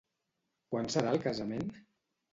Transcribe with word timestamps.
Quan 0.71 0.89
serà 0.95 1.13
el 1.17 1.23
casament? 1.27 1.73